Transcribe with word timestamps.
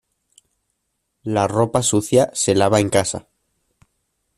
La 1.21 1.47
ropa 1.47 1.83
sucia 1.83 2.31
se 2.33 2.55
lava 2.55 2.79
en 2.79 2.89
casa. 2.89 3.27